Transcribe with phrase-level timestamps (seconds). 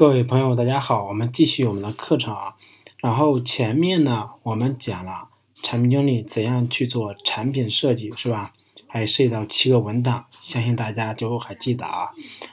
[0.00, 2.54] 各位朋友，大家好，我们继续我们的课程啊。
[2.96, 5.28] 然后前面呢，我们讲了
[5.62, 8.54] 产品经理怎样去做产品设计，是吧？
[8.86, 12.08] 还涉及到七个文档，相信大家都还记得啊。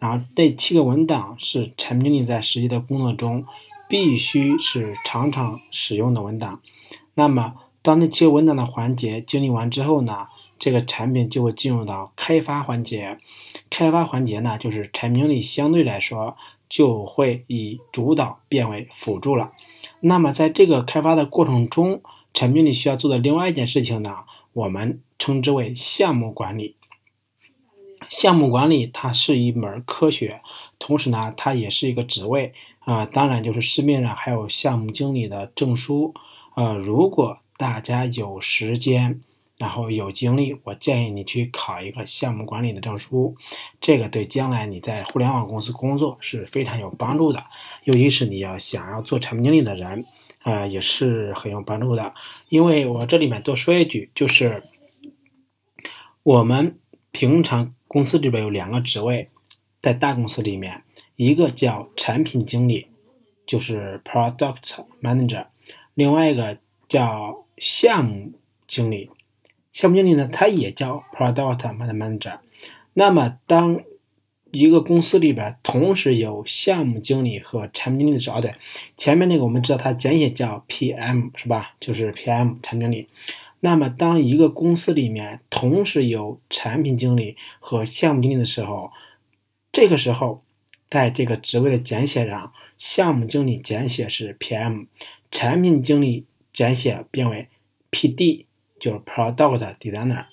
[0.00, 3.46] 然后这七个文档是产品经理在实际的工作中
[3.88, 6.60] 必须是常常使用的文档。
[7.14, 10.26] 那么当那七个文档的环节经历完之后呢，
[10.58, 13.20] 这个产品就会进入到开发环节。
[13.70, 16.36] 开发环节呢，就是产品经理相对来说
[16.68, 19.52] 就会以主导变为辅助了。
[20.00, 24.18] 那么在这个开发的过程中，产品经理需要做的另外一件事情呢，
[24.52, 25.00] 我们。
[25.20, 26.76] 称之为项目管理。
[28.08, 30.40] 项目管理它是一门科学，
[30.78, 33.04] 同时呢，它也是一个职位啊。
[33.04, 36.14] 当然，就是市面上还有项目经理的证书。
[36.54, 39.20] 呃，如果大家有时间，
[39.58, 43.36] 然后有精力，我建议你去考一个项目管理的证书。
[43.80, 47.44] 这个对将来你在互联网公司工作是非常有帮助的，
[47.84, 50.06] 尤其是你要想要做产品经理的人，
[50.42, 52.14] 啊，也是很有帮助的。
[52.48, 54.62] 因为我这里面多说一句，就是。
[56.24, 56.78] 我们
[57.10, 59.30] 平常公司里边有两个职位，
[59.80, 60.82] 在大公司里面，
[61.16, 62.88] 一个叫产品经理，
[63.46, 65.46] 就是 Product Manager，
[65.94, 68.32] 另外一个叫项目
[68.66, 69.08] 经理。
[69.78, 72.40] 项目经理呢，他也叫 Product Manager。
[72.94, 73.80] 那么，当
[74.50, 78.56] 一个公司里边同时有项目经理和产品经理的时候，对，
[78.96, 81.76] 前面那个我们知道它简写叫 PM 是吧？
[81.78, 83.08] 就是 PM 产品经理。
[83.60, 88.90] 那么，当一个公司里面同时有产品经理和项目经理的时候，
[89.70, 90.42] 这个时候，
[90.90, 94.88] 在这个职位的简写上，项目经理简写是 PM，
[95.30, 97.46] 产品经理简写变为
[97.92, 98.46] PD，
[98.78, 100.26] 就是 Product Designer。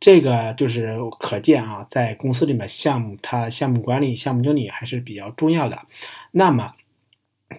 [0.00, 5.82] 这个就是可见啊，在公司里面，项目它项目管理、项目经理还是比较重要的。
[6.32, 6.72] 那么，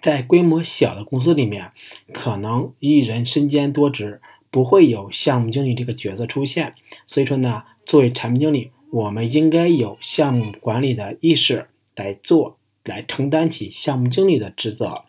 [0.01, 1.72] 在规模小的公司里面，
[2.12, 4.19] 可能一人身兼多职，
[4.51, 6.75] 不会有项目经理这个角色出现。
[7.07, 15.06] 所以说呢，作为产品经理，我们应该有项目管理的意识来做，来承担起项目经理的职责。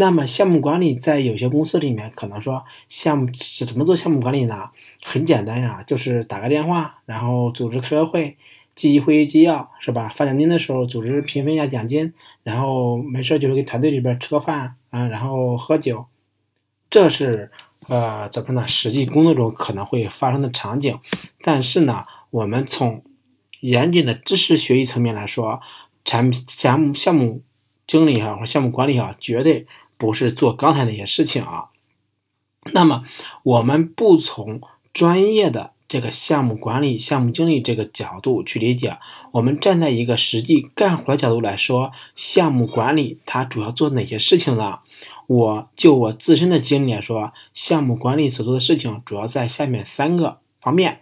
[0.00, 4.70] 那么，项目管理在有些公司里面，可能说项目是怎么做项目管理呢？
[5.02, 8.36] 很简单呀，就是打个电话，然后组织开个会。
[8.76, 10.08] 记会议纪要是吧？
[10.08, 12.12] 发奖金的时候组织平分一下奖金，
[12.44, 16.06] 然后没事就是给团队里边吃个饭啊，然后喝酒，
[16.88, 17.50] 这是
[17.88, 18.68] 呃怎么呢？
[18.68, 20.96] 实际工作中可能会发生的场景。
[21.42, 23.02] 但是呢，我们从
[23.58, 25.60] 严谨的知识学习层面来说，
[26.04, 27.42] 产品项目项目
[27.84, 29.66] 经理哈或项目管理哈，绝对
[29.98, 31.66] 不是做刚才那些事情啊。
[32.72, 33.04] 那么
[33.42, 34.62] 我们不从
[34.94, 35.72] 专业的。
[35.88, 38.98] 这个项目管理、项目经理这个角度去理解，
[39.32, 44.80] 我们站在一个实际干活角度来说，项目管理它主要做哪些事情呢？
[45.26, 51.00] 我就我自身的经历来说，项目管理所做的事情主要在下面三个方面。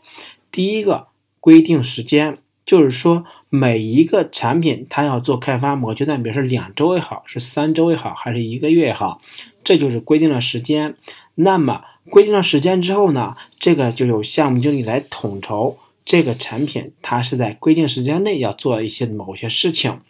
[0.53, 1.09] 第一个，
[1.41, 9.21] 规定时间，就是说每一个产品它要做开发某个阶段，比如说两周也好，是三周也好，还是一个月也好，
[9.63, 10.97] 这就是规定了时间。
[11.37, 20.01] 那么规定了时间之后呢，这个就由项目经理来统筹这个产品，它是在规定时间内要做一些某些事情。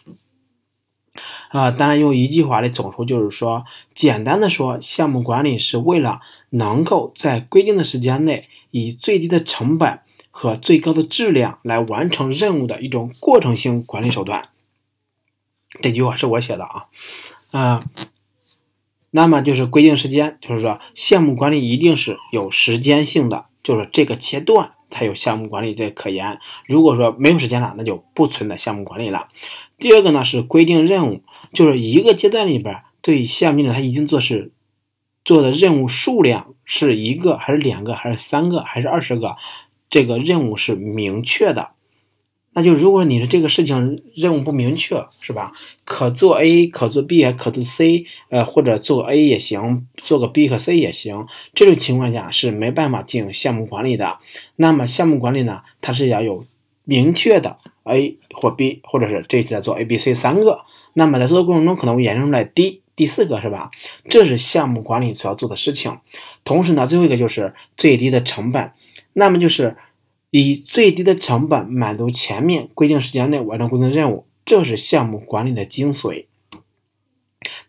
[1.49, 9.99] 啊，当然用一句话来总说，就是说，简单的说，项目管理是为了能够在规定的时间内，以最低的成本
[10.39, 14.49] 和最高的质量来完成任务的一种过程性管理手段。
[15.81, 16.85] 这句话是我写的啊，
[17.49, 17.85] 啊。
[19.09, 26.37] 那么就是规定时间，就是说项目管理一定是有时间性的，就是这个阶段才有项目管理这可言。
[26.67, 29.29] 如果说没有时间了，那就不存在项目管理了。
[29.79, 34.51] 第二个呢是规定任务，就是一个阶段里边对项目经理他一定做是
[35.25, 39.35] 做的任务数量是一个还是两个还是三个还是二十个，
[39.89, 41.69] 这个任务是明确的。
[42.53, 45.51] 那就如果你的这个事情任务不明确，是吧？
[45.85, 51.27] 可做 A，可做 B，可做 C，呃，或者做 A 也行，做个 B 和 C 也行。
[51.53, 54.17] 这种情况下是没办法进行项目管理的。
[54.55, 56.47] 那么项目管理呢，它是要有
[56.83, 60.61] 明确的 A 或 B，或者是这次在做 A、B、C 三个。
[60.93, 63.69] 那么在做的过程中可能会衍生出来 D 第四个，是吧？
[64.09, 65.95] 这是项目管理所要做的事情。
[66.43, 68.71] 同时呢，最后一个就是最低的成本。
[69.13, 69.77] 那么就是。
[70.29, 76.25] 以最低的成本满足前面规定时间内完成规定任务，这是项目管理的精髓。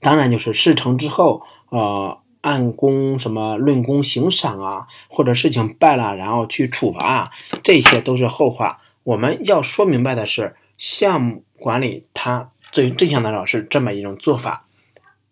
[0.00, 7.24] 当然，就是事成之后，呃，按功什么论功行赏啊，或者事情败了然后去处罚啊，
[7.62, 8.80] 这些都是后话。
[9.04, 14.66] 我们要说明白的是，项目管理它最正向的老是这么一种做法。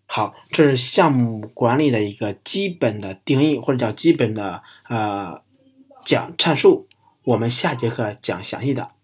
[0.06, 5.40] 好，这是项目管理的一个基本的定义，或者叫基本的呃
[6.04, 6.86] 讲阐述。
[7.26, 8.95] 我们下节课讲详细的。